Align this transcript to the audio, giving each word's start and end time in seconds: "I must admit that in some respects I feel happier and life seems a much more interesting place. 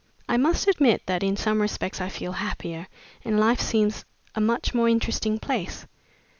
"I 0.27 0.35
must 0.35 0.67
admit 0.67 1.03
that 1.05 1.21
in 1.21 1.37
some 1.37 1.61
respects 1.61 2.01
I 2.01 2.09
feel 2.09 2.31
happier 2.31 2.87
and 3.23 3.39
life 3.39 3.61
seems 3.61 4.03
a 4.33 4.41
much 4.41 4.73
more 4.73 4.89
interesting 4.89 5.37
place. 5.37 5.85